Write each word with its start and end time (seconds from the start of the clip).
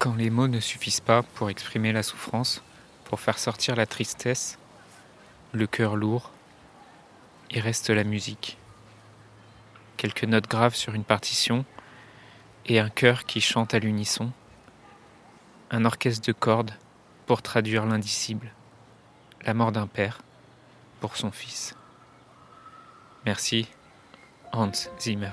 Quand 0.00 0.14
les 0.14 0.30
mots 0.30 0.48
ne 0.48 0.60
suffisent 0.60 1.02
pas 1.02 1.22
pour 1.22 1.50
exprimer 1.50 1.92
la 1.92 2.02
souffrance, 2.02 2.62
pour 3.04 3.20
faire 3.20 3.38
sortir 3.38 3.76
la 3.76 3.84
tristesse, 3.84 4.58
le 5.52 5.66
cœur 5.66 5.94
lourd, 5.94 6.30
il 7.50 7.60
reste 7.60 7.90
la 7.90 8.02
musique. 8.02 8.56
Quelques 9.98 10.24
notes 10.24 10.48
graves 10.48 10.74
sur 10.74 10.94
une 10.94 11.04
partition 11.04 11.66
et 12.64 12.80
un 12.80 12.88
cœur 12.88 13.26
qui 13.26 13.42
chante 13.42 13.74
à 13.74 13.78
l'unisson. 13.78 14.32
Un 15.70 15.84
orchestre 15.84 16.26
de 16.26 16.32
cordes 16.32 16.72
pour 17.26 17.42
traduire 17.42 17.84
l'indicible. 17.84 18.54
La 19.42 19.52
mort 19.52 19.70
d'un 19.70 19.86
père 19.86 20.22
pour 21.00 21.18
son 21.18 21.30
fils. 21.30 21.76
Merci, 23.26 23.68
Hans 24.54 24.72
Zimmer. 24.98 25.32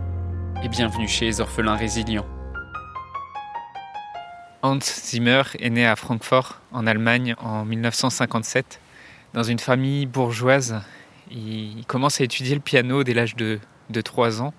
et 0.63 0.67
bienvenue 0.67 1.07
chez 1.07 1.25
les 1.25 1.41
orphelins 1.41 1.75
résilients. 1.75 2.25
Hans 4.61 4.79
Zimmer 4.79 5.41
est 5.59 5.71
né 5.71 5.87
à 5.87 5.95
Francfort, 5.95 6.59
en 6.71 6.85
Allemagne, 6.85 7.35
en 7.39 7.65
1957, 7.65 8.79
dans 9.33 9.41
une 9.41 9.57
famille 9.57 10.05
bourgeoise. 10.05 10.81
Il 11.31 11.83
commence 11.87 12.21
à 12.21 12.25
étudier 12.25 12.53
le 12.53 12.61
piano 12.61 13.03
dès 13.03 13.13
l'âge 13.13 13.35
de, 13.35 13.59
de 13.89 14.01
3 14.01 14.41
ans. 14.41 14.53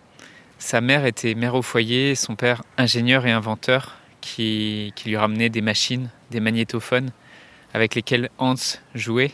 Sa 0.59 0.81
mère 0.81 1.07
était 1.07 1.35
mère 1.35 1.55
au 1.55 1.63
foyer, 1.63 2.17
son 2.17 2.35
père 2.35 2.63
ingénieur 2.79 3.25
et 3.27 3.31
inventeur 3.31 3.97
qui, 4.21 4.93
lui 5.07 5.17
ramenait 5.17 5.51
des 5.51 5.63
machines, 5.63 6.11
des 6.31 6.41
magnétophones 6.41 7.11
avec 7.75 7.95
lesquels 7.95 8.29
Hans 8.39 8.55
jouait. 8.95 9.33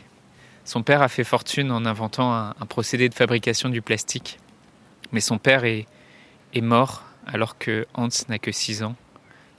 Son 0.64 0.82
père 0.82 1.00
a 1.00 1.08
fait 1.08 1.24
fortune 1.24 1.70
en 1.70 1.86
inventant 1.86 2.34
un 2.34 2.66
procédé 2.68 3.08
de 3.08 3.14
fabrication 3.14 3.70
du 3.70 3.80
plastique. 3.80 4.38
Mais 5.12 5.20
son 5.20 5.38
père 5.38 5.64
est, 5.64 5.86
est 6.54 6.60
mort 6.60 7.04
alors 7.26 7.58
que 7.58 7.86
Hans 7.94 8.08
n'a 8.28 8.38
que 8.38 8.52
6 8.52 8.82
ans. 8.82 8.96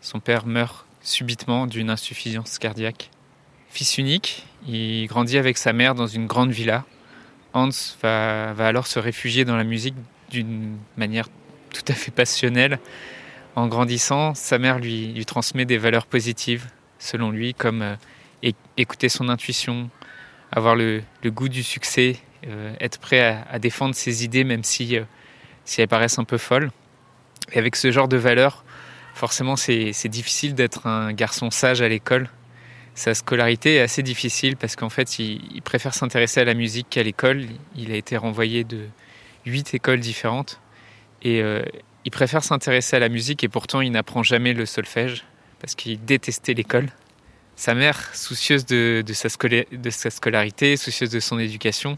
Son 0.02 0.20
père 0.20 0.46
meurt 0.46 0.86
subitement 1.02 1.68
d'une 1.68 1.90
insuffisance 1.90 2.58
cardiaque. 2.58 3.10
Fils 3.70 3.98
unique, 3.98 4.46
il 4.68 5.06
grandit 5.08 5.38
avec 5.38 5.58
sa 5.58 5.74
mère 5.74 5.96
dans 5.96 6.08
une 6.08 6.26
grande 6.26 6.52
villa. 6.52 6.86
Hans 7.54 7.70
va, 8.02 8.54
va 8.54 8.68
alors 8.68 8.88
se 8.88 9.00
réfugier 9.00 9.46
dans 9.46 9.56
la 9.56 9.64
musique 9.64 9.96
d'une 10.32 10.78
manière 10.98 11.28
tout 11.74 11.86
à 11.88 11.94
fait 11.94 12.12
passionnelle. 12.12 12.80
En 13.56 13.68
grandissant, 13.68 14.34
sa 14.36 14.58
mère 14.58 14.80
lui, 14.80 15.14
lui 15.14 15.26
transmet 15.26 15.66
des 15.66 15.78
valeurs 15.78 16.06
positives, 16.06 16.68
selon 16.98 17.32
lui, 17.32 17.54
comme 17.54 17.82
euh, 17.82 18.52
écouter 18.78 19.10
son 19.10 19.30
intuition, 19.30 19.90
avoir 20.52 20.76
le, 20.76 21.04
goût 21.26 21.50
du 21.50 21.64
succès, 21.64 22.18
euh, 22.48 22.74
être 22.80 23.00
prêt 23.00 23.20
à, 23.22 23.46
à, 23.52 23.60
défendre 23.60 23.96
ses 23.96 24.24
idées 24.24 24.44
même 24.44 24.64
si, 24.64 24.98
euh, 24.98 25.04
si 25.66 25.82
elles 25.82 25.88
paraissent 25.88 26.20
un 26.20 26.24
peu 26.24 26.38
folles. 26.38 26.72
Et 27.52 27.60
avec 27.60 27.76
ce 27.76 27.92
genre 27.92 28.08
de 28.08 28.18
valeurs, 28.18 28.64
forcément 29.14 29.56
c'est 29.56 30.08
difficile 30.08 30.56
d'être 30.56 30.88
un 30.88 31.14
garçon 31.14 31.52
sage 31.52 31.82
à 31.82 31.90
l'école. 31.90 32.30
Sa 32.96 33.14
scolarité 33.14 33.76
est 33.76 33.82
assez 33.82 34.04
difficile 34.04 34.58
parce 34.58 34.76
qu'en 34.76 34.90
fait 34.90 35.20
il, 35.20 35.62
préfère 35.62 35.94
s'intéresser 35.94 36.42
à 36.42 36.46
la 36.46 36.54
musique 36.54 36.88
qu'à 36.90 37.04
l'école. 37.04 37.46
Il 37.76 37.92
a 37.92 37.96
été 37.96 38.18
renvoyé 38.18 38.64
de 38.64 38.86
huit 39.46 39.74
écoles 39.74 40.00
différentes 40.00 40.60
et 41.22 41.42
euh, 41.42 41.64
il 42.06 42.12
préfère 42.12 42.44
s'intéresser 42.44 42.96
à 42.96 43.00
la 43.00 43.10
musique 43.10 43.44
et 43.44 43.50
pourtant 43.50 43.82
il 43.82 43.92
n'apprend 43.92 44.24
jamais 44.24 44.54
le 44.54 44.66
solfège 44.66 45.26
parce 45.60 45.76
qu'il 45.76 46.04
détestait 46.04 46.54
l'école. 46.54 46.88
Sa 47.56 47.74
mère, 47.74 48.16
soucieuse 48.16 48.66
de, 48.66 49.04
de, 49.06 49.14
sa 49.14 49.28
de, 49.28 49.90
sa 49.90 50.10
scolarité, 50.10 50.78
soucieuse 50.78 51.10
de 51.10 51.20
son 51.20 51.40
éducation, 51.40 51.98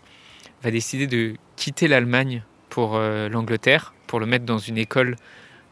va 0.63 0.71
décider 0.71 1.05
de 1.05 1.35
quitter 1.55 1.87
l'Allemagne 1.87 2.43
pour 2.69 2.95
euh, 2.95 3.29
l'Angleterre, 3.29 3.93
pour 4.07 4.19
le 4.19 4.25
mettre 4.25 4.45
dans 4.45 4.57
une 4.57 4.79
école 4.79 5.15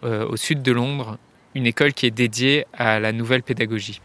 euh, 0.04 0.26
au 0.28 0.38
sud 0.38 0.62
de 0.62 0.72
Londres, 0.72 1.18
une 1.56 1.66
école 1.66 1.94
qui 1.94 2.06
est 2.06 2.12
dédiée 2.12 2.66
à 2.74 3.00
la 3.00 3.12
nouvelle 3.12 3.44
pédagogie. 3.44 4.02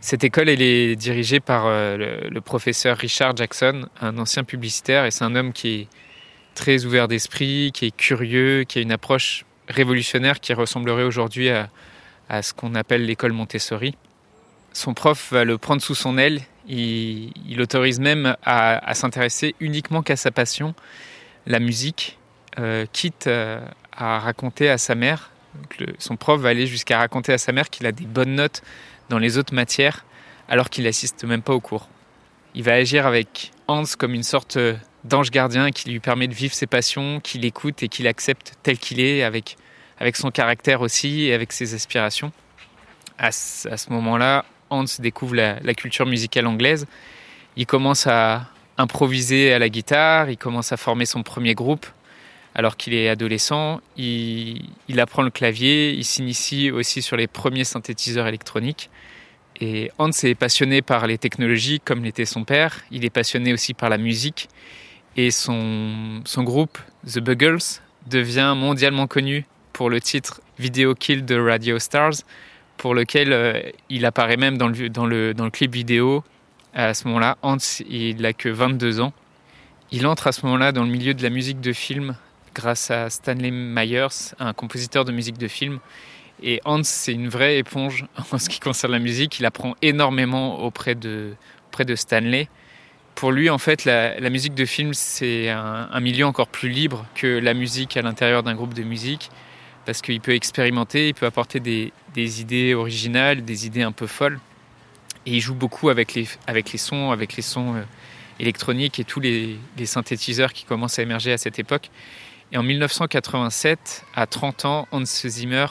Cette 0.00 0.24
école, 0.24 0.48
est 0.48 0.94
dirigée 0.96 1.40
par 1.40 1.66
euh, 1.66 2.28
le, 2.30 2.40
professeur 2.40 2.96
Richard 2.96 3.36
Jackson, 3.36 3.88
un 4.00 4.18
ancien 4.18 4.44
publicitaire, 4.44 5.04
et 5.04 5.10
c'est 5.10 5.24
un 5.24 5.34
homme 5.34 5.52
qui 5.52 5.68
est 5.68 5.88
très 6.54 6.84
ouvert 6.84 7.08
d'esprit, 7.08 7.72
qui 7.74 7.86
est 7.86 7.96
curieux, 7.96 8.64
qui 8.64 8.78
a 8.78 8.82
une 8.82 8.92
approche 8.92 9.44
révolutionnaire 9.68 10.40
qui 10.40 10.54
ressemblerait 10.54 11.02
aujourd'hui 11.02 11.48
à, 11.50 11.68
ce 12.42 12.52
qu'on 12.52 12.74
appelle 12.74 13.04
l'école 13.04 13.32
Montessori. 13.32 13.96
Son 14.72 14.94
prof 14.94 15.32
va 15.32 15.44
le 15.44 15.58
prendre 15.58 15.82
sous 15.82 15.94
son 15.94 16.18
aile, 16.18 16.40
il, 16.68 17.32
il 17.48 17.60
autorise 17.60 17.98
même 17.98 18.36
à, 18.44 18.94
s'intéresser 18.94 19.54
uniquement 19.60 20.02
qu'à 20.02 20.16
sa 20.16 20.30
passion, 20.30 20.74
la 21.46 21.58
musique, 21.58 22.18
euh, 22.58 22.86
quitte 22.92 23.28
à 23.96 24.18
raconter 24.18 24.68
à 24.68 24.78
sa 24.78 24.94
mère, 24.94 25.30
son 25.98 26.16
prof 26.16 26.40
va 26.40 26.50
aller 26.50 26.66
jusqu'à 26.66 26.98
raconter 26.98 27.32
à 27.32 27.38
sa 27.38 27.52
mère 27.52 27.70
qu'il 27.70 27.86
a 27.86 27.92
des 27.92 28.04
bonnes 28.04 28.34
notes 28.34 28.62
dans 29.08 29.18
les 29.18 29.38
autres 29.38 29.54
matières 29.54 30.04
alors 30.48 30.70
qu'il 30.70 30.84
n'assiste 30.84 31.24
même 31.24 31.42
pas 31.42 31.54
au 31.54 31.60
cours. 31.60 31.88
Il 32.54 32.62
va 32.62 32.74
agir 32.74 33.06
avec 33.06 33.52
Hans 33.68 33.84
comme 33.98 34.14
une 34.14 34.22
sorte 34.22 34.58
d'ange 35.04 35.30
gardien 35.30 35.70
qui 35.70 35.90
lui 35.90 36.00
permet 36.00 36.28
de 36.28 36.34
vivre 36.34 36.54
ses 36.54 36.66
passions, 36.66 37.20
qu'il 37.20 37.44
écoute 37.44 37.82
et 37.82 37.88
qu'il 37.88 38.06
accepte 38.06 38.54
tel 38.62 38.78
qu'il 38.78 39.00
est, 39.00 39.22
avec, 39.22 39.56
avec 39.98 40.16
son 40.16 40.30
caractère 40.30 40.80
aussi 40.80 41.24
et 41.24 41.34
avec 41.34 41.52
ses 41.52 41.74
aspirations. 41.74 42.32
À, 43.18 43.32
ce 43.32 43.90
moment-là, 43.90 44.44
Hans 44.70 44.84
découvre 44.98 45.34
la, 45.34 45.74
culture 45.74 46.06
musicale 46.06 46.46
anglaise. 46.46 46.86
Il 47.56 47.66
commence 47.66 48.06
à 48.06 48.48
improviser 48.78 49.52
à 49.52 49.58
la 49.58 49.68
guitare, 49.68 50.28
il 50.28 50.36
commence 50.36 50.72
à 50.72 50.76
former 50.76 51.06
son 51.06 51.22
premier 51.22 51.54
groupe 51.54 51.86
alors 52.56 52.78
qu'il 52.78 52.94
est 52.94 53.10
adolescent. 53.10 53.82
Il, 53.98 54.98
apprend 54.98 55.22
le 55.22 55.30
clavier, 55.30 55.92
il 55.92 56.04
s'initie 56.06 56.70
aussi 56.70 57.02
sur 57.02 57.16
les 57.16 57.26
premiers 57.26 57.64
synthétiseurs 57.64 58.26
électroniques. 58.26 58.88
Et 59.60 59.90
Hans 59.98 60.10
est 60.10 60.34
passionné 60.34 60.80
par 60.80 61.06
les 61.06 61.18
technologies 61.18 61.80
comme 61.80 62.02
l'était 62.02 62.24
son 62.24 62.44
père. 62.44 62.80
Il 62.90 63.04
est 63.04 63.10
passionné 63.10 63.52
aussi 63.52 63.74
par 63.74 63.90
la 63.90 63.98
musique. 63.98 64.48
Et 65.16 65.30
son, 65.30 66.22
son 66.24 66.44
groupe, 66.44 66.78
The 67.06 67.18
Buggles, 67.18 67.82
devient 68.06 68.54
mondialement 68.56 69.06
connu 69.06 69.44
pour 69.74 69.90
le 69.90 70.00
titre 70.00 70.40
Video 70.58 70.94
Kill 70.94 71.26
the 71.26 71.36
Radio 71.38 71.78
Stars, 71.78 72.22
pour 72.78 72.94
lequel 72.94 73.32
euh, 73.32 73.60
il 73.90 74.06
apparaît 74.06 74.38
même 74.38 74.56
dans 74.56 74.68
le, 74.68 74.88
dans 74.88 75.04
le, 75.04 75.34
dans 75.34 75.44
le 75.44 75.50
clip 75.50 75.74
vidéo. 75.74 76.24
À 76.72 76.94
ce 76.94 77.06
moment-là, 77.08 77.36
Hans, 77.42 77.58
il 77.86 78.22
n'a 78.22 78.32
que 78.32 78.48
22 78.48 79.00
ans. 79.00 79.12
Il 79.90 80.06
entre 80.06 80.26
à 80.26 80.32
ce 80.32 80.44
moment-là 80.46 80.72
dans 80.72 80.84
le 80.84 80.90
milieu 80.90 81.12
de 81.12 81.22
la 81.22 81.30
musique 81.30 81.60
de 81.60 81.74
film 81.74 82.16
grâce 82.56 82.90
à 82.90 83.10
Stanley 83.10 83.50
Myers, 83.50 84.32
un 84.38 84.54
compositeur 84.54 85.04
de 85.04 85.12
musique 85.12 85.36
de 85.36 85.46
film. 85.46 85.78
Et 86.42 86.60
Hans, 86.64 86.82
c'est 86.82 87.12
une 87.12 87.28
vraie 87.28 87.58
éponge 87.58 88.06
en 88.32 88.38
ce 88.38 88.48
qui 88.48 88.60
concerne 88.60 88.92
la 88.92 88.98
musique. 88.98 89.38
Il 89.38 89.46
apprend 89.46 89.76
énormément 89.82 90.60
auprès 90.64 90.94
de, 90.94 91.34
auprès 91.68 91.84
de 91.84 91.94
Stanley. 91.94 92.48
Pour 93.14 93.30
lui, 93.32 93.48
en 93.50 93.58
fait, 93.58 93.84
la, 93.84 94.30
musique 94.30 94.54
de 94.54 94.64
film, 94.64 94.92
c'est 94.92 95.48
un, 95.48 95.88
un, 95.90 96.00
milieu 96.00 96.26
encore 96.26 96.48
plus 96.48 96.68
libre 96.68 97.06
que 97.14 97.26
la 97.26 97.54
musique 97.54 97.96
à 97.96 98.02
l'intérieur 98.02 98.42
d'un 98.42 98.54
groupe 98.54 98.74
de 98.74 98.82
musique, 98.82 99.30
parce 99.86 100.02
qu'il 100.02 100.20
peut 100.20 100.34
expérimenter, 100.34 101.08
il 101.08 101.14
peut 101.14 101.24
apporter 101.24 101.60
des, 101.60 101.92
des, 102.12 102.42
idées 102.42 102.74
originales, 102.74 103.42
des 103.42 103.66
idées 103.66 103.82
un 103.82 103.92
peu 103.92 104.06
folles. 104.06 104.38
Et 105.24 105.32
il 105.32 105.40
joue 105.40 105.54
beaucoup 105.54 105.88
avec 105.88 106.12
les, 106.12 106.28
avec 106.46 106.72
les 106.72 106.78
sons, 106.78 107.10
avec 107.10 107.36
les 107.36 107.42
sons 107.42 107.76
euh, 107.76 107.82
électroniques 108.38 108.98
et 108.98 109.04
tous 109.04 109.20
les, 109.20 109.56
les 109.78 109.86
synthétiseurs 109.86 110.52
qui 110.52 110.64
commencent 110.64 110.98
à 110.98 111.02
émerger 111.02 111.32
à 111.32 111.38
cette 111.38 111.58
époque. 111.58 111.90
Et 112.52 112.58
en 112.58 112.62
1987, 112.62 114.04
à 114.14 114.26
30 114.26 114.64
ans, 114.64 114.88
Hans 114.92 115.04
Zimmer 115.04 115.66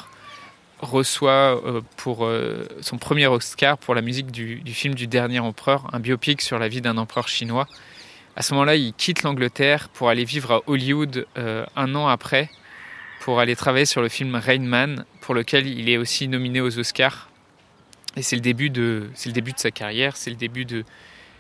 reçoit 0.82 1.62
euh, 1.66 1.82
pour 1.96 2.26
euh, 2.26 2.68
son 2.82 2.98
premier 2.98 3.28
Oscar 3.28 3.78
pour 3.78 3.96
la 3.96 4.02
musique 4.02 4.32
du, 4.32 4.62
film 4.66 4.94
du 4.94 5.08
dernier 5.08 5.40
empereur, 5.40 5.88
un 5.94 6.00
biopic 6.00 6.42
sur 6.42 6.60
la 6.60 6.68
vie 6.68 6.82
d'un 6.82 6.98
empereur 6.98 7.28
chinois. 7.28 7.68
À 8.36 8.42
ce 8.42 8.54
moment-là, 8.54 8.76
il 8.76 8.94
quitte 8.94 9.24
l'Angleterre 9.24 9.88
pour 9.90 10.10
aller 10.10 10.26
vivre 10.26 10.52
à 10.52 10.62
Hollywood 10.68 11.26
euh, 11.38 11.66
un 11.78 11.96
an 11.96 12.08
après, 12.08 12.50
pour 13.22 13.40
aller 13.40 13.56
travailler 13.56 13.86
sur 13.86 14.02
le 14.02 14.10
film 14.10 14.36
Rain 14.36 14.60
Man, 14.60 15.06
pour 15.22 15.34
lequel 15.34 15.68
il 15.68 15.90
est 15.90 15.98
aussi 15.98 16.28
nominé 16.28 16.60
aux 16.60 16.78
Oscars. 16.78 17.30
Et 18.18 18.22
c'est 18.22 18.36
le 18.36 18.42
début 18.42 18.70
de, 18.70 19.10
c'est 19.14 19.30
le 19.30 19.34
début 19.34 19.54
de 19.54 19.60
sa 19.60 19.72
carrière, 19.72 20.18
c'est 20.18 20.30
le 20.30 20.36
début 20.36 20.66
de 20.66 20.84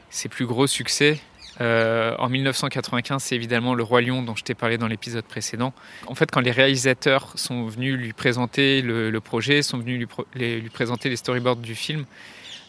ses 0.10 0.30
plus 0.30 0.46
gros 0.46 0.68
succès. 0.68 1.20
Euh, 1.62 2.16
en 2.19 2.30
1995, 2.30 3.24
c'est 3.24 3.36
évidemment 3.36 3.74
Le 3.74 3.84
Roi 3.84 4.02
Lion 4.02 4.22
dont 4.22 4.36
je 4.36 4.44
t'ai 4.44 4.54
parlé 4.54 4.78
dans 4.78 4.88
l'épisode 4.88 5.24
précédent. 5.25 5.74
En 6.07 6.16
fait, 6.16 6.30
quand 6.31 6.42
les 6.42 6.52
réalisateurs 6.52 7.31
sont 7.36 7.66
venus 7.66 7.96
lui 7.96 8.13
présenter 8.13 8.81
le, 8.81 9.19
projet, 9.19 9.62
sont 9.62 9.78
venus 9.78 10.07
lui, 10.36 10.69
présenter 10.69 11.10
les 11.10 11.16
storyboards 11.16 11.57
du 11.57 11.75
film, 11.75 12.06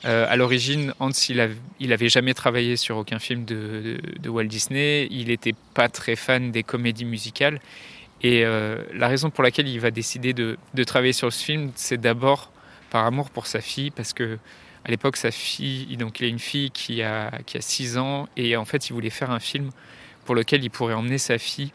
euh, 0.04 0.26
à 0.28 0.36
l'origine, 0.36 0.92
Hans, 1.00 1.10
il, 1.28 1.88
n'avait 1.88 2.08
jamais 2.08 2.34
travaillé 2.34 2.76
sur 2.76 2.96
aucun 2.96 3.18
film 3.18 3.44
de, 3.44 3.98
Walt 4.26 4.44
Disney. 4.44 5.08
Il 5.10 5.28
n'était 5.28 5.54
pas 5.74 5.88
très 5.88 6.16
fan 6.16 6.52
des 6.52 6.62
comédies 6.62 7.04
musicales. 7.04 7.60
Et 8.22 8.44
euh, 8.44 8.82
la 8.94 9.08
raison 9.08 9.30
pour 9.30 9.42
laquelle 9.42 9.68
il 9.68 9.80
va 9.80 9.90
décider 9.90 10.32
de, 10.32 10.56
travailler 10.86 11.12
sur 11.12 11.32
ce 11.32 11.44
film, 11.44 11.72
c'est 11.74 12.00
d'abord 12.00 12.52
par 12.90 13.04
amour 13.04 13.30
pour 13.30 13.46
sa 13.46 13.60
fille, 13.60 13.90
parce 13.90 14.12
que 14.12 14.38
à 14.86 14.90
l'époque, 14.90 15.16
sa 15.16 15.32
fille, 15.32 15.96
donc 15.96 16.20
il 16.20 16.26
a 16.26 16.28
une 16.28 16.38
fille 16.38 16.70
qui 16.70 17.02
a, 17.02 17.32
qui 17.44 17.56
a 17.56 17.60
6 17.60 17.98
ans, 17.98 18.28
et 18.36 18.56
en 18.56 18.64
fait, 18.64 18.88
il 18.88 18.92
voulait 18.92 19.10
faire 19.10 19.32
un 19.32 19.40
film 19.40 19.70
pour 20.24 20.36
lequel 20.36 20.62
il 20.62 20.70
pourrait 20.70 20.94
emmener 20.94 21.18
sa 21.18 21.38
fille 21.38 21.72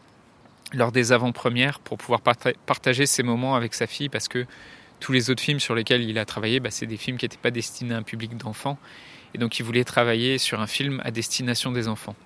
lors 0.72 0.92
des 0.92 1.12
avant-premières 1.12 1.78
pour 1.78 1.98
pouvoir 1.98 2.22
partager 2.22 3.04
ces 3.04 3.22
moments 3.22 3.54
avec 3.54 3.74
sa 3.74 3.86
fille, 3.86 4.08
parce 4.08 4.28
que 4.28 4.46
tous 4.98 5.12
les 5.12 5.28
autres 5.28 5.42
films 5.42 5.60
sur 5.60 5.74
lesquels 5.74 6.02
il 6.02 6.18
a 6.18 6.24
travaillé, 6.24 6.58
bah, 6.58 6.70
c'est 6.70 6.86
des 6.86 6.96
films 6.96 7.18
qui 7.18 7.26
n'étaient 7.26 7.36
pas 7.36 7.50
destinés 7.50 7.92
à 7.92 7.98
un 7.98 8.02
public 8.02 8.34
d'enfants, 8.38 8.78
et 9.34 9.38
donc 9.38 9.58
il 9.58 9.62
voulait 9.62 9.84
travailler 9.84 10.38
sur 10.38 10.62
un 10.62 10.66
film 10.66 11.02
à 11.04 11.10
destination 11.10 11.70
des 11.70 11.88
enfants. 11.88 12.16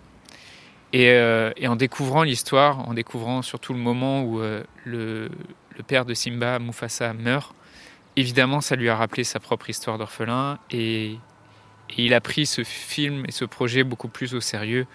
Et, 0.93 1.11
euh, 1.11 1.51
en 1.67 1.75
découvrant 1.75 2.23
l'histoire, 2.23 2.89
en 2.89 2.95
découvrant 2.95 3.43
surtout 3.43 3.73
le 3.73 3.81
moment 3.81 4.23
où 4.23 4.41
euh, 4.41 4.63
le, 4.85 5.31
le, 5.77 5.83
père 5.83 6.05
de 6.05 6.15
Simba, 6.15 6.61
Mufasa, 6.61 7.13
meurt, 7.13 7.57
évidemment, 8.17 8.61
ça 8.61 8.77
lui 8.77 8.89
a 8.89 8.97
rappelé 8.97 9.25
sa 9.25 9.41
propre 9.41 9.71
histoire 9.71 9.99
d'orphelin 9.99 10.59
et, 10.71 11.19
il 11.97 12.15
a 12.15 12.21
pris 12.21 12.47
ce 12.47 12.65
film 12.65 13.25
et 13.29 13.31
ce 13.31 13.45
projet 13.45 13.85
beaucoup 13.85 14.09
plus 14.09 14.35
au 14.35 14.41
sérieux. 14.41 14.89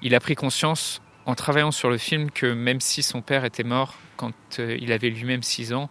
Il 0.00 0.14
a 0.14 0.20
pris 0.20 0.34
conscience, 0.34 1.02
en 1.26 1.34
travaillant 1.34 1.72
sur 1.72 1.90
le 1.90 1.98
film, 1.98 2.30
que 2.30 2.46
même 2.46 2.80
si 2.80 3.02
son 3.02 3.20
père 3.20 3.44
était 3.44 3.64
mort 3.64 3.98
quand 4.16 4.32
euh, 4.58 4.78
il 4.80 4.92
avait 4.92 5.10
lui-même 5.10 5.42
6 5.42 5.74
ans, 5.74 5.90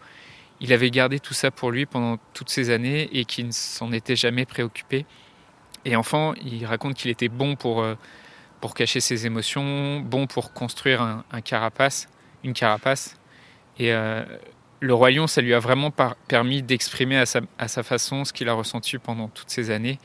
il 0.59 0.73
avait 0.73 0.89
gardé 0.89 1.19
tout 1.19 1.35
ça 1.35 1.51
pour 1.51 1.69
lui 1.69 1.85
pendant 1.85 2.17
toutes 2.33 2.49
ces 2.49 2.71
années 2.71 3.07
et 3.13 3.25
qu'il 3.25 3.47
ne 3.47 3.51
s'en 3.51 3.91
était 3.91 4.15
jamais 4.15 4.45
préoccupé. 4.45 5.05
Et 5.85 5.95
enfin, 5.95 6.33
il 6.43 6.65
raconte 6.65 6.95
qu'il 6.95 7.11
était 7.11 7.29
bon 7.29 7.55
pour, 7.55 7.81
euh, 7.81 7.95
pour 8.59 8.73
cacher 8.73 8.99
ses 8.99 9.25
émotions, 9.25 9.99
bon 9.99 10.25
pour 10.25 10.53
construire 10.53 11.01
un, 11.01 11.41
carapace, 11.41 12.09
une 12.43 12.53
carapace. 12.53 13.17
Et 13.79 13.93
euh, 13.93 14.23
le 14.81 14.95
royaume, 14.95 15.27
ça 15.27 15.41
lui 15.41 15.53
a 15.53 15.59
vraiment 15.59 15.91
permis 16.27 16.63
d'exprimer 16.63 17.17
à 17.17 17.25
sa, 17.25 17.83
façon 17.83 18.25
ce 18.25 18.33
qu'il 18.33 18.49
a 18.49 18.53
ressenti 18.53 18.97
pendant 18.97 19.27
toutes 19.27 19.51
ces 19.51 19.69
années. 19.69 19.99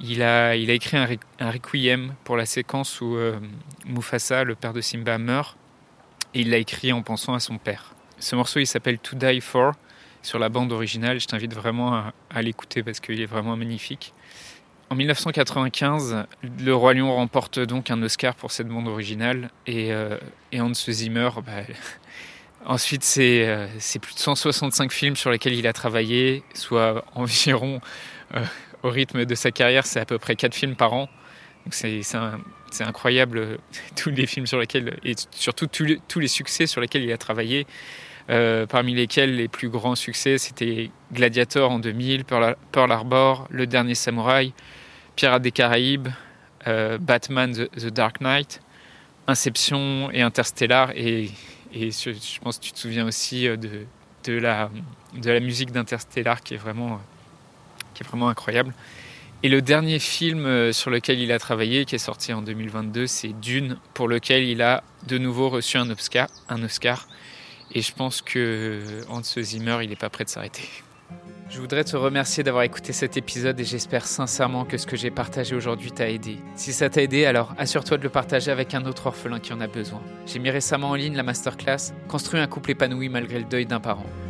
Il 0.00 0.22
a, 0.22 0.56
écrit 0.56 0.96
un, 0.96 1.50
requiem 1.50 2.14
pour 2.24 2.36
la 2.36 2.44
séquence 2.44 3.00
où 3.00 3.14
euh, 3.16 3.38
Mufasa, 3.86 4.42
le 4.42 4.56
père 4.56 4.72
de 4.72 4.80
Simba, 4.80 5.16
meurt. 5.18 5.56
Et 6.34 6.40
il 6.40 6.50
l'a 6.50 6.58
écrit 6.58 6.92
en 6.92 7.02
pensant 7.02 7.34
à 7.34 7.40
son 7.40 7.58
père. 7.58 7.94
Ce 8.18 8.34
morceau, 8.34 8.58
il 8.58 8.66
s'appelle 8.66 8.98
To 8.98 9.16
Die 9.16 9.40
For 9.40 9.74
sur 10.22 10.38
la 10.38 10.48
bande 10.48 10.72
originale. 10.72 11.20
Je 11.20 11.26
t'invite 11.26 11.54
vraiment 11.54 12.02
à, 12.30 12.42
l'écouter 12.42 12.82
parce 12.82 12.98
qu'il 12.98 13.20
est 13.20 13.26
vraiment 13.26 13.56
magnifique. 13.56 14.12
En 14.90 14.96
1995, 14.96 16.24
le 16.42 16.74
Roi 16.74 16.94
Lion 16.94 17.14
remporte 17.14 17.60
donc 17.60 17.92
un 17.92 18.02
Oscar 18.02 18.34
pour 18.34 18.50
cette 18.50 18.66
bande 18.66 18.88
originale 18.88 19.50
et, 19.66 19.92
euh, 19.92 20.18
Hans 20.52 20.74
Zimmer, 20.74 21.30
bah, 21.46 21.62
Ensuite, 22.66 23.14
euh, 23.18 23.66
c'est 23.78 23.98
plus 23.98 24.14
de 24.14 24.18
165 24.18 24.92
films 24.92 25.16
sur 25.16 25.30
lesquels 25.30 25.54
il 25.54 25.66
a 25.66 25.72
travaillé, 25.72 26.42
soit 26.52 27.04
environ, 27.14 27.80
euh, 28.34 28.44
au 28.82 28.90
rythme 28.90 29.24
de 29.24 29.34
sa 29.34 29.50
carrière, 29.50 29.86
c'est 29.86 30.00
à 30.00 30.04
peu 30.04 30.18
près 30.18 30.36
4 30.36 30.54
films 30.54 30.76
par 30.76 30.92
an. 30.92 31.08
C'est 31.70 32.04
incroyable 32.80 33.38
euh, 33.38 33.56
tous 33.96 34.10
les 34.10 34.26
films 34.26 34.46
sur 34.46 34.58
lesquels, 34.58 34.98
et 35.04 35.14
surtout 35.30 35.68
tous 35.68 36.18
les, 36.18 36.28
succès 36.28 36.66
sur 36.66 36.80
lesquels 36.80 37.02
il 37.02 37.12
a 37.12 37.18
travaillé, 37.18 37.66
parmi 38.68 38.94
lesquels 38.94 39.34
les 39.34 39.48
plus 39.48 39.68
grands 39.68 39.96
succès, 39.96 40.38
c'était 40.38 40.90
Gladiator 41.12 41.68
en 41.68 41.80
2000, 41.80 42.24
Pearl, 42.24 42.92
Harbor, 42.92 43.48
Le 43.50 43.66
Dernier 43.66 43.96
Samouraï, 43.96 44.52
Pirates 45.16 45.42
des 45.42 45.50
Caraïbes, 45.50 46.06
Batman 46.64 47.52
The 47.52 47.86
Dark 47.86 48.20
Knight, 48.20 48.60
Inception 49.26 50.12
et 50.12 50.22
Interstellar, 50.22 50.92
et 50.94 51.30
et 51.72 51.90
je, 51.90 52.40
pense 52.40 52.58
que 52.58 52.64
tu 52.64 52.72
te 52.72 52.78
souviens 52.78 53.06
aussi 53.06 53.46
euh, 53.46 53.56
de, 53.56 53.86
de, 54.24 54.32
la, 54.32 54.70
de 55.14 55.30
la 55.30 55.40
musique 55.40 55.72
d'Interstellar 55.72 56.42
qui, 56.42 56.54
est 56.54 56.58
vraiment, 56.58 56.94
euh, 56.94 56.96
qui 57.94 58.02
est 58.02 58.06
vraiment 58.06 58.28
incroyable. 58.28 58.74
Et 59.42 59.48
le 59.48 59.62
dernier 59.62 59.98
film 59.98 60.44
euh, 60.44 60.72
sur 60.72 60.90
lequel 60.90 61.18
il 61.18 61.32
a 61.32 61.38
travaillé, 61.38 61.84
qui 61.84 61.94
est 61.94 61.98
sorti 61.98 62.32
en 62.32 62.42
2022, 62.42 63.06
c'est 63.06 63.32
Dune, 63.40 63.78
pour 63.94 64.08
lequel 64.08 64.44
il 64.44 64.62
a 64.62 64.82
de 65.06 65.16
nouveau 65.16 65.48
reçu 65.48 65.78
un 65.78 65.88
Oscar. 65.90 66.28
Un 66.48 66.62
Oscar. 66.62 67.08
Et 67.72 67.82
je 67.82 67.92
pense 67.92 68.20
que 68.20 68.82
Hans 69.08 69.22
Zimmer, 69.22 69.78
il 69.82 69.90
n'est 69.90 69.96
pas 69.96 70.10
prêt 70.10 70.24
de 70.24 70.28
s'arrêter. 70.28 70.68
Je 71.50 71.58
voudrais 71.58 71.82
te 71.82 71.96
remercier 71.96 72.44
d'avoir 72.44 72.62
écouté 72.62 72.92
cet 72.92 73.16
épisode 73.16 73.58
et 73.58 73.64
j'espère 73.64 74.06
sincèrement 74.06 74.64
que 74.64 74.78
ce 74.78 74.86
que 74.86 74.96
j'ai 74.96 75.10
partagé 75.10 75.56
aujourd'hui 75.56 75.90
t'a 75.90 76.08
aidé. 76.08 76.38
Si 76.54 76.72
ça 76.72 76.88
t'a 76.88 77.02
aidé, 77.02 77.24
alors 77.24 77.54
assure-toi 77.58 77.98
de 77.98 78.04
le 78.04 78.08
partager 78.08 78.52
avec 78.52 78.72
un 78.72 78.86
autre 78.86 79.08
orphelin 79.08 79.40
qui 79.40 79.52
en 79.52 79.60
a 79.60 79.66
besoin. 79.66 80.00
J'ai 80.26 80.38
mis 80.38 80.50
récemment 80.50 80.90
en 80.90 80.94
ligne 80.94 81.16
la 81.16 81.24
masterclass 81.24 81.92
Construire 82.06 82.44
un 82.44 82.46
couple 82.46 82.70
épanoui 82.70 83.08
malgré 83.08 83.40
le 83.40 83.46
deuil 83.46 83.66
d'un 83.66 83.80
parent. 83.80 84.06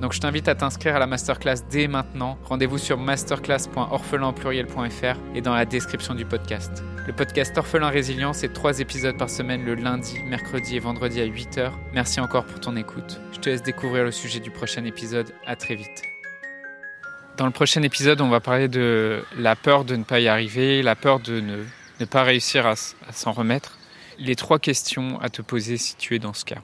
Donc 0.00 0.12
je 0.14 0.20
t'invite 0.20 0.48
à 0.48 0.54
t'inscrire 0.54 0.96
à 0.96 0.98
la 0.98 1.06
masterclass 1.06 1.56
dès 1.70 1.86
maintenant. 1.86 2.38
Rendez-vous 2.44 2.78
sur 2.78 2.96
masterclass.orphelinpluriel.fr 2.96 5.18
et 5.34 5.42
dans 5.42 5.52
la 5.54 5.66
description 5.66 6.14
du 6.14 6.24
podcast. 6.24 6.82
Le 7.06 7.12
podcast 7.12 7.58
Orphelin 7.58 7.90
Résilient, 7.90 8.32
c'est 8.32 8.54
trois 8.54 8.80
épisodes 8.80 9.18
par 9.18 9.28
semaine 9.28 9.62
le 9.64 9.74
lundi, 9.74 10.18
mercredi 10.24 10.76
et 10.76 10.78
vendredi 10.78 11.20
à 11.20 11.26
8h. 11.26 11.72
Merci 11.92 12.20
encore 12.20 12.46
pour 12.46 12.60
ton 12.60 12.76
écoute. 12.76 13.20
Je 13.32 13.40
te 13.40 13.50
laisse 13.50 13.62
découvrir 13.62 14.04
le 14.04 14.10
sujet 14.10 14.40
du 14.40 14.50
prochain 14.50 14.86
épisode. 14.86 15.34
À 15.46 15.56
très 15.56 15.74
vite. 15.74 16.02
Dans 17.36 17.44
le 17.44 17.52
prochain 17.52 17.82
épisode, 17.82 18.22
on 18.22 18.30
va 18.30 18.40
parler 18.40 18.68
de 18.68 19.22
la 19.36 19.54
peur 19.54 19.84
de 19.84 19.96
ne 19.96 20.04
pas 20.04 20.20
y 20.20 20.28
arriver, 20.28 20.80
la 20.82 20.96
peur 20.96 21.20
de 21.20 21.40
ne, 21.40 21.58
pas 22.06 22.22
réussir 22.22 22.66
à 22.66 22.76
s'en 22.76 23.32
remettre. 23.32 23.76
Les 24.18 24.36
trois 24.36 24.58
questions 24.58 25.20
à 25.20 25.28
te 25.28 25.42
poser 25.42 25.76
si 25.76 25.94
tu 25.96 26.14
es 26.14 26.18
dans 26.18 26.32
ce 26.32 26.46
cas. 26.46 26.62